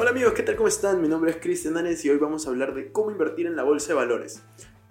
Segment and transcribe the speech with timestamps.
[0.00, 0.56] Hola amigos, ¿qué tal?
[0.56, 1.02] ¿Cómo están?
[1.02, 3.64] Mi nombre es Cristian Anes y hoy vamos a hablar de cómo invertir en la
[3.64, 4.40] bolsa de valores.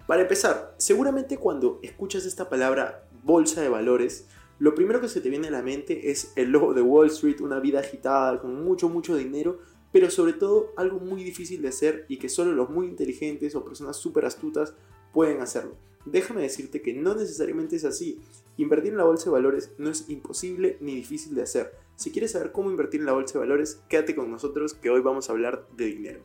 [0.06, 4.28] Para empezar, seguramente cuando escuchas esta palabra bolsa de valores,
[4.60, 7.40] lo primero que se te viene a la mente es el logo de Wall Street,
[7.40, 9.58] una vida agitada con mucho, mucho dinero,
[9.90, 13.64] pero sobre todo algo muy difícil de hacer y que solo los muy inteligentes o
[13.64, 14.74] personas súper astutas
[15.12, 15.74] pueden hacerlo.
[16.04, 18.20] Déjame decirte que no necesariamente es así.
[18.58, 21.72] Invertir en la bolsa de valores no es imposible ni difícil de hacer.
[22.00, 25.02] Si quieres saber cómo invertir en la bolsa de valores, quédate con nosotros que hoy
[25.02, 26.20] vamos a hablar de dinero.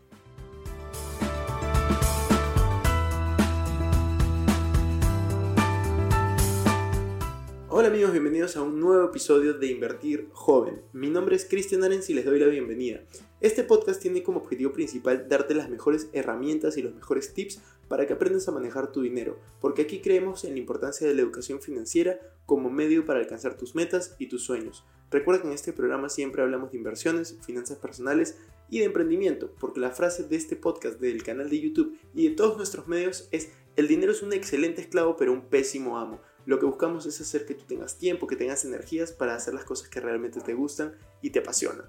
[7.78, 10.82] Hola amigos, bienvenidos a un nuevo episodio de Invertir Joven.
[10.94, 13.02] Mi nombre es Cristian Arens y les doy la bienvenida.
[13.42, 18.08] Este podcast tiene como objetivo principal darte las mejores herramientas y los mejores tips para
[18.08, 21.62] que aprendas a manejar tu dinero, porque aquí creemos en la importancia de la educación
[21.62, 24.86] financiera como medio para alcanzar tus metas y tus sueños.
[25.12, 28.38] Recuerda que en este programa siempre hablamos de inversiones, finanzas personales
[28.70, 32.36] y de emprendimiento, porque la frase de este podcast, del canal de YouTube y de
[32.36, 36.22] todos nuestros medios es el dinero es un excelente esclavo pero un pésimo amo.
[36.46, 39.66] Lo que buscamos es hacer que tú tengas tiempo, que tengas energías para hacer las
[39.66, 41.86] cosas que realmente te gustan y te apasionan.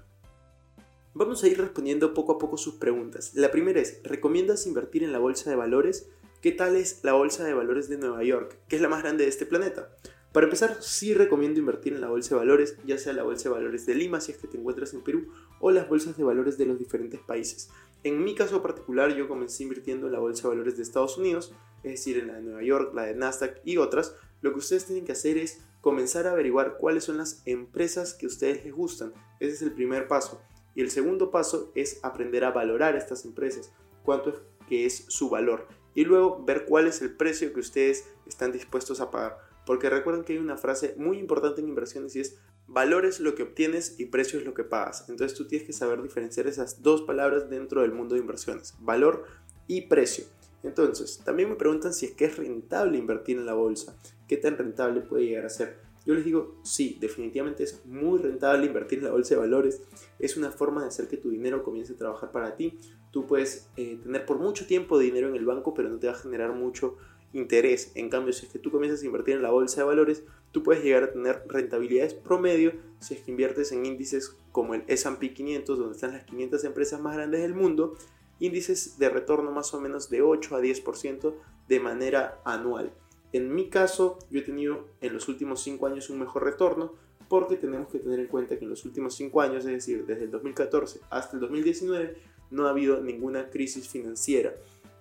[1.13, 3.31] Vamos a ir respondiendo poco a poco sus preguntas.
[3.33, 6.09] La primera es, ¿recomiendas invertir en la bolsa de valores?
[6.41, 9.23] ¿Qué tal es la bolsa de valores de Nueva York, que es la más grande
[9.23, 9.95] de este planeta?
[10.31, 13.55] Para empezar, sí recomiendo invertir en la bolsa de valores, ya sea la bolsa de
[13.55, 16.59] valores de Lima si es que te encuentras en Perú, o las bolsas de valores
[16.59, 17.69] de los diferentes países.
[18.03, 21.55] En mi caso particular, yo comencé invirtiendo en la bolsa de valores de Estados Unidos,
[21.81, 24.85] es decir, en la de Nueva York, la de Nasdaq y otras, lo que ustedes
[24.85, 28.73] tienen que hacer es comenzar a averiguar cuáles son las empresas que a ustedes les
[28.73, 29.13] gustan.
[29.39, 30.41] Ese es el primer paso.
[30.75, 33.71] Y el segundo paso es aprender a valorar estas empresas,
[34.03, 34.35] cuánto es
[34.67, 35.67] que es su valor.
[35.95, 39.37] Y luego ver cuál es el precio que ustedes están dispuestos a pagar.
[39.65, 42.37] Porque recuerden que hay una frase muy importante en inversiones y es
[42.67, 45.09] valor es lo que obtienes y precio es lo que pagas.
[45.09, 48.75] Entonces tú tienes que saber diferenciar esas dos palabras dentro del mundo de inversiones.
[48.79, 49.25] Valor
[49.67, 50.25] y precio.
[50.63, 53.97] Entonces, también me preguntan si es que es rentable invertir en la bolsa.
[54.27, 55.77] ¿Qué tan rentable puede llegar a ser?
[56.05, 59.81] Yo les digo, sí, definitivamente es muy rentable invertir en la bolsa de valores.
[60.19, 62.79] Es una forma de hacer que tu dinero comience a trabajar para ti.
[63.11, 66.13] Tú puedes eh, tener por mucho tiempo dinero en el banco, pero no te va
[66.13, 66.95] a generar mucho
[67.33, 67.91] interés.
[67.95, 70.63] En cambio, si es que tú comienzas a invertir en la bolsa de valores, tú
[70.63, 75.33] puedes llegar a tener rentabilidades promedio si es que inviertes en índices como el S&P
[75.33, 77.95] 500, donde están las 500 empresas más grandes del mundo,
[78.39, 81.33] índices de retorno más o menos de 8 a 10%
[81.67, 82.91] de manera anual.
[83.33, 86.93] En mi caso, yo he tenido en los últimos 5 años un mejor retorno
[87.27, 90.25] porque tenemos que tener en cuenta que en los últimos 5 años, es decir, desde
[90.25, 92.15] el 2014 hasta el 2019,
[92.51, 94.53] no ha habido ninguna crisis financiera.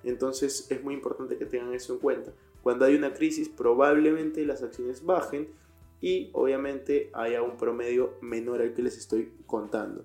[0.02, 2.32] Entonces es muy importante que tengan eso en cuenta.
[2.62, 5.48] Cuando hay una crisis, probablemente las acciones bajen
[6.00, 10.04] y obviamente haya un promedio menor al que les estoy contando.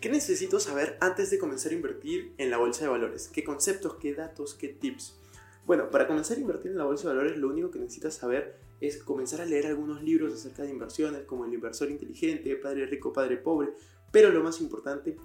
[0.00, 3.26] ¿Qué necesito saber antes de comenzar a invertir en la bolsa de valores?
[3.26, 5.16] ¿Qué conceptos, qué datos, qué tips?
[5.66, 8.60] Bueno, para comenzar a invertir en la bolsa de valores lo único que necesitas saber
[8.80, 13.12] es comenzar a leer algunos libros acerca de inversiones como El inversor inteligente, Padre rico,
[13.12, 13.70] Padre pobre,
[14.12, 15.16] pero lo más importante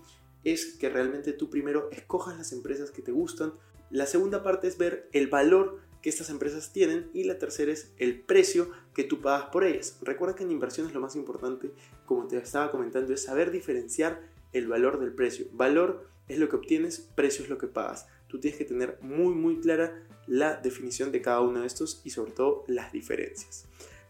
[0.43, 3.53] es que realmente tú primero escojas las empresas que te gustan,
[3.91, 7.93] la segunda parte es ver el valor que estas empresas tienen y la tercera es
[7.97, 9.99] el precio que tú pagas por ellas.
[10.01, 11.71] Recuerda que en inversiones lo más importante,
[12.07, 15.47] como te estaba comentando, es saber diferenciar el valor del precio.
[15.51, 18.07] Valor es lo que obtienes, precio es lo que pagas.
[18.27, 22.11] Tú tienes que tener muy muy clara la definición de cada uno de estos y
[22.11, 23.65] sobre todo las diferencias.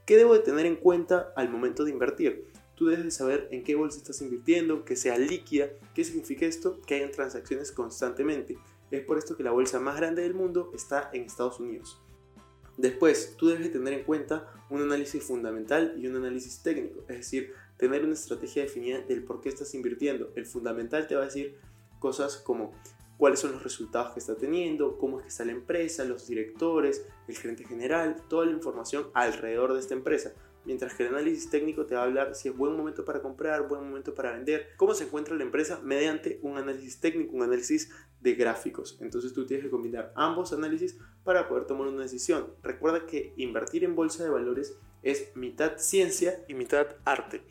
[0.05, 2.45] ¿Qué debo de tener en cuenta al momento de invertir?
[2.75, 5.69] Tú debes de saber en qué bolsa estás invirtiendo, que sea líquida.
[5.93, 6.81] ¿Qué significa esto?
[6.81, 8.57] Que hayan transacciones constantemente.
[8.91, 12.01] Es por esto que la bolsa más grande del mundo está en Estados Unidos.
[12.77, 17.17] Después, tú debes de tener en cuenta un análisis fundamental y un análisis técnico, es
[17.17, 20.31] decir, tener una estrategia definida del por qué estás invirtiendo.
[20.35, 21.57] El fundamental te va a decir
[21.99, 22.71] cosas como
[23.17, 27.05] cuáles son los resultados que está teniendo, cómo es que está la empresa, los directores,
[27.27, 30.33] el gerente general, toda la información alrededor de esta empresa.
[30.65, 33.67] mientras que el análisis técnico te va a hablar si es buen momento para comprar,
[33.67, 37.91] buen momento para vender, cómo se encuentra la empresa mediante un análisis técnico, un análisis
[38.21, 38.97] de gráficos.
[39.01, 42.53] Entonces tú tienes que combinar ambos análisis para poder tomar una decisión.
[42.63, 47.43] Recuerda que invertir en bolsa de valores es mitad ciencia y mitad arte.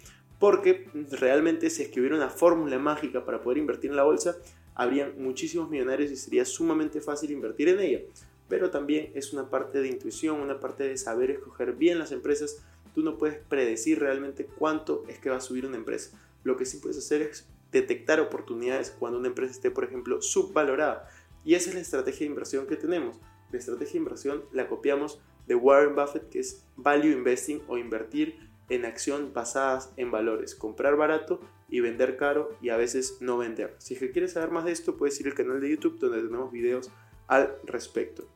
[0.43, 4.39] Porque realmente si es que hubiera una fórmula mágica para poder invertir en la bolsa,
[4.75, 8.01] habrían muchísimos millonarios y sería sumamente fácil invertir en ella.
[8.49, 12.61] Pero también es una parte de intuición, una parte de saber escoger bien las empresas.
[12.93, 16.19] Tú no puedes predecir realmente cuánto es que va a subir una empresa.
[16.43, 21.09] Lo que sí puedes hacer es detectar oportunidades cuando una empresa esté, por ejemplo, subvalorada.
[21.45, 23.17] Y esa es la estrategia de inversión que tenemos.
[23.53, 28.51] La estrategia de inversión la copiamos de Warren Buffett, que es Value Investing o invertir
[28.73, 30.55] en acción basadas en valores.
[30.55, 33.77] Comprar barato y vender caro y a veces no vender.
[33.79, 36.91] Si quieres saber más de esto, puedes ir al canal de YouTube donde tenemos videos
[37.27, 38.27] al respecto.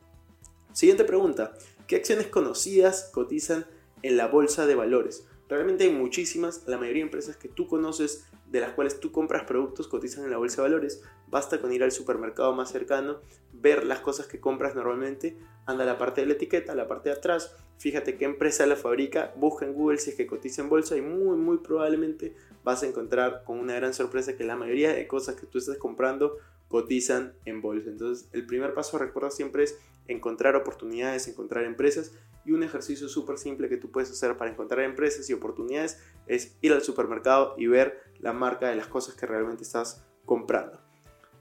[0.73, 1.53] Siguiente pregunta.
[1.87, 3.65] ¿Qué acciones conocidas cotizan
[4.03, 5.27] en la bolsa de valores?
[5.49, 9.43] Realmente hay muchísimas, la mayoría de empresas que tú conoces, de las cuales tú compras
[9.45, 11.03] productos, cotizan en la bolsa de valores.
[11.27, 13.21] Basta con ir al supermercado más cercano,
[13.53, 16.87] ver las cosas que compras normalmente, anda a la parte de la etiqueta, a la
[16.87, 20.61] parte de atrás, fíjate qué empresa la fabrica, busca en Google si es que cotiza
[20.61, 24.55] en bolsa y muy muy probablemente vas a encontrar con una gran sorpresa que la
[24.55, 27.89] mayoría de cosas que tú estás comprando cotizan en bolsa.
[27.89, 29.77] Entonces el primer paso recuerda siempre es
[30.07, 32.13] encontrar oportunidades, encontrar empresas
[32.47, 36.55] y un ejercicio súper simple que tú puedes hacer para encontrar empresas y oportunidades es
[36.61, 40.79] ir al supermercado y ver la marca de las cosas que realmente estás comprando.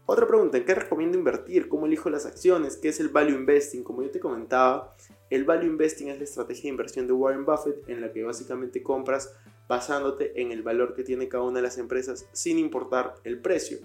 [0.04, 1.68] Otra pregunta, ¿en qué recomiendo invertir?
[1.68, 2.76] ¿Cómo elijo las acciones?
[2.76, 3.82] ¿Qué es el value investing?
[3.82, 4.96] Como yo te comentaba,
[5.30, 8.82] el value investing es la estrategia de inversión de Warren Buffett en la que básicamente
[8.82, 9.32] compras
[9.68, 13.78] basándote en el valor que tiene cada una de las empresas sin importar el precio.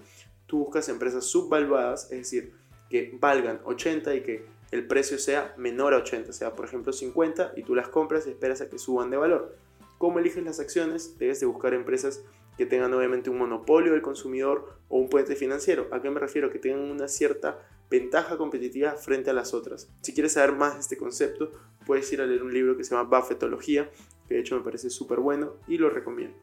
[0.46, 2.54] Tú buscas empresas subvaluadas, es decir,
[2.88, 7.52] que valgan 80 y que el precio sea menor a 80, sea por ejemplo 50
[7.56, 9.54] y tú las compras y esperas a que suban de valor.
[9.98, 11.16] ¿Cómo eliges las acciones?
[11.18, 12.24] Debes de buscar empresas
[12.56, 15.88] que tengan obviamente un monopolio del consumidor o un puente financiero.
[15.92, 16.50] ¿A qué me refiero?
[16.50, 17.60] Que tengan una cierta
[17.90, 19.90] ventaja competitiva frente a las otras.
[20.00, 21.52] Si quieres saber más de este concepto,
[21.86, 23.90] puedes ir a leer un libro que se llama Buffetología,
[24.26, 26.36] que de hecho me parece súper bueno y lo recomiendo.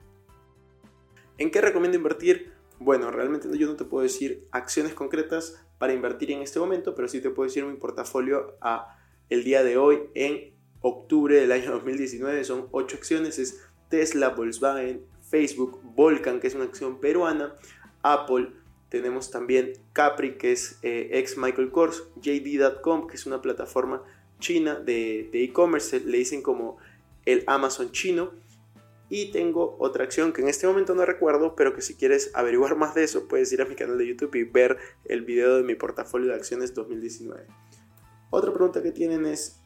[1.40, 2.54] ¿En qué recomiendo invertir?
[2.80, 7.10] Bueno, realmente yo no te puedo decir acciones concretas para invertir en este momento, pero
[7.10, 8.98] sí te puedo decir mi portafolio a
[9.30, 15.04] el día de hoy en octubre del año 2019 son 8 acciones, es Tesla, Volkswagen,
[15.30, 17.54] Facebook, Volcan, que es una acción peruana,
[18.02, 18.54] Apple,
[18.88, 24.04] tenemos también Capri, que es eh, ex Michael Kors, JD.com, que es una plataforma
[24.40, 26.78] china de e-commerce, le dicen como
[27.26, 28.32] el Amazon chino,
[29.10, 32.76] y tengo otra acción que en este momento no recuerdo, pero que si quieres averiguar
[32.76, 35.64] más de eso, puedes ir a mi canal de YouTube y ver el video de
[35.64, 37.46] mi portafolio de acciones 2019.
[38.30, 39.62] Otra pregunta que tienen es,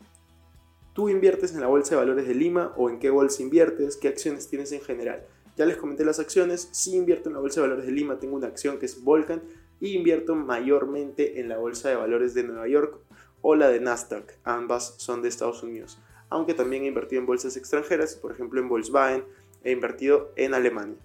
[0.93, 3.97] ¿tú inviertes en la Bolsa de Valores de Lima o en qué bolsa inviertes?
[3.97, 5.25] ¿Qué acciones tienes en general?
[5.57, 8.35] Ya les comenté las acciones, si invierto en la Bolsa de Valores de Lima, tengo
[8.35, 9.43] una acción que es Volcan
[9.81, 12.97] y invierto mayormente en la Bolsa de Valores de Nueva York
[13.41, 15.99] o la de Nasdaq, ambas son de Estados Unidos
[16.33, 19.23] aunque también he invertido en bolsas extranjeras, por ejemplo en Volkswagen,
[19.63, 20.97] he invertido en Alemania.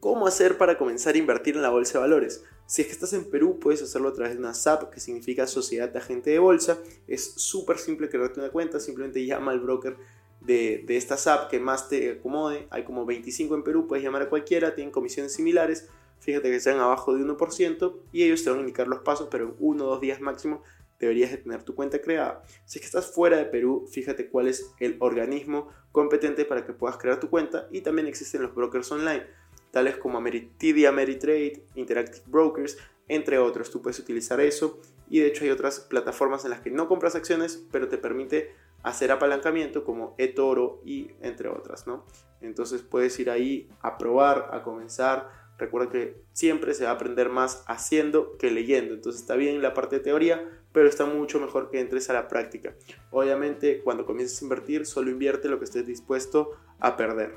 [0.00, 2.44] ¿Cómo hacer para comenzar a invertir en la bolsa de valores?
[2.66, 5.46] Si es que estás en Perú, puedes hacerlo a través de una SAP, que significa
[5.46, 6.76] Sociedad de Agente de Bolsa.
[7.06, 9.96] Es súper simple crearte una cuenta, simplemente llama al broker
[10.42, 12.66] de, de, esta SAP que más te acomode.
[12.68, 15.88] Hay como 25 en Perú, puedes llamar a cualquiera, tienen comisiones similares.
[16.20, 19.46] Fíjate que sean abajo de 1% y ellos te van a indicar los pasos, pero
[19.46, 20.62] en uno o dos días máximo
[20.98, 22.42] deberías de tener tu cuenta creada.
[22.64, 26.72] Si es que estás fuera de Perú, fíjate cuál es el organismo competente para que
[26.72, 29.26] puedas crear tu cuenta y también existen los brokers online,
[29.70, 32.76] tales como Ameritidia, Ameritrade, Interactive Brokers,
[33.08, 33.70] entre otros.
[33.70, 37.14] Tú puedes utilizar eso y de hecho hay otras plataformas en las que no compras
[37.14, 42.06] acciones, pero te permite hacer apalancamiento como eToro y entre otras, ¿no?
[42.40, 45.47] Entonces puedes ir ahí a probar, a comenzar.
[45.58, 48.94] Recuerda que siempre se va a aprender más haciendo que leyendo.
[48.94, 52.28] Entonces está bien la parte de teoría, pero está mucho mejor que entres a la
[52.28, 52.74] práctica.
[53.10, 57.34] Obviamente, cuando comiences a invertir, solo invierte lo que estés dispuesto a perder.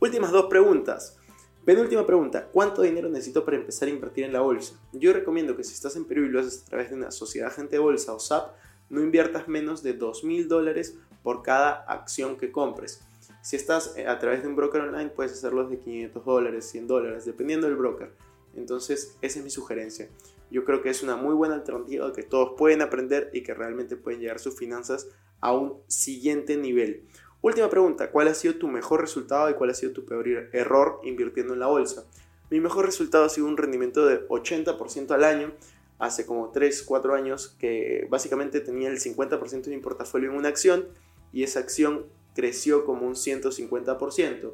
[0.00, 1.18] Últimas dos preguntas.
[1.66, 4.80] Penúltima pregunta, ¿cuánto dinero necesito para empezar a invertir en la bolsa?
[4.94, 7.50] Yo recomiendo que si estás en Perú y lo haces a través de una sociedad
[7.50, 8.54] agente de bolsa o SAP,
[8.88, 13.02] no inviertas menos de 2.000 dólares por cada acción que compres.
[13.42, 16.86] Si estás eh, a través de un broker online, puedes hacerlo de 500 dólares, 100
[16.86, 18.12] dólares, dependiendo del broker.
[18.54, 20.08] Entonces, esa es mi sugerencia.
[20.50, 23.96] Yo creo que es una muy buena alternativa que todos pueden aprender y que realmente
[23.96, 25.08] pueden llevar sus finanzas
[25.40, 27.04] a un siguiente nivel.
[27.40, 31.00] Última pregunta, ¿cuál ha sido tu mejor resultado y cuál ha sido tu peor error
[31.04, 32.04] invirtiendo en la bolsa?
[32.50, 35.52] Mi mejor resultado ha sido un rendimiento de 80% al año,
[35.98, 40.48] hace como 3, 4 años que básicamente tenía el 50% de mi portafolio en una
[40.48, 40.88] acción
[41.32, 44.52] y esa acción creció como un 150%.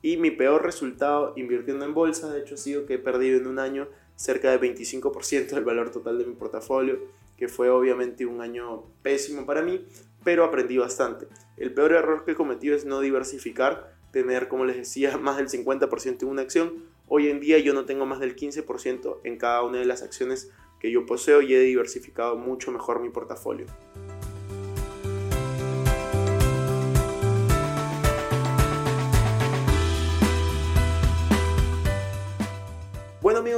[0.00, 3.46] Y mi peor resultado invirtiendo en bolsa, de hecho, ha sido que he perdido en
[3.46, 6.98] un año cerca del 25% del valor total de mi portafolio,
[7.36, 9.86] que fue obviamente un año pésimo para mí,
[10.24, 11.26] pero aprendí bastante.
[11.56, 15.48] El peor error que he cometido es no diversificar, tener, como les decía, más del
[15.48, 16.84] 50% en una acción.
[17.06, 20.50] Hoy en día yo no tengo más del 15% en cada una de las acciones
[20.78, 23.66] que yo poseo y he diversificado mucho mejor mi portafolio.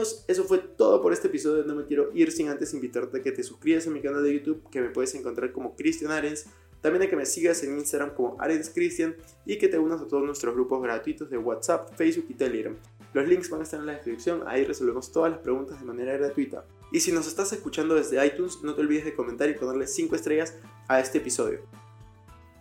[0.02, 1.64] Eso fue todo por este episodio.
[1.64, 4.34] No me quiero ir sin antes invitarte a que te suscribas a mi canal de
[4.34, 6.46] YouTube, que me puedes encontrar como Cristian Arens.
[6.80, 9.14] También a que me sigas en Instagram como Arens Cristian
[9.44, 12.74] y que te unas a todos nuestros grupos gratuitos de WhatsApp, Facebook y Telegram.
[13.12, 16.16] Los links van a estar en la descripción, ahí resolvemos todas las preguntas de manera
[16.16, 16.64] gratuita.
[16.92, 20.14] Y si nos estás escuchando desde iTunes, no te olvides de comentar y ponerle 5
[20.14, 20.54] estrellas
[20.88, 21.60] a este episodio.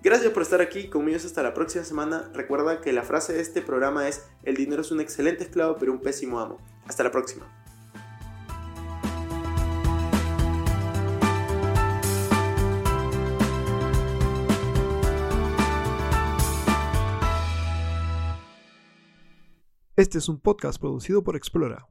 [0.01, 2.31] Gracias por estar aquí, conmigo hasta la próxima semana.
[2.33, 5.91] Recuerda que la frase de este programa es, el dinero es un excelente esclavo pero
[5.91, 6.57] un pésimo amo.
[6.89, 7.45] Hasta la próxima.
[19.95, 21.89] Este es un podcast producido por Explora.